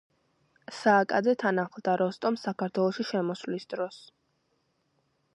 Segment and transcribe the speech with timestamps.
[0.75, 3.99] სააკაძე თან ახლდა როსტომს საქართველოში შემოსვლის დროს.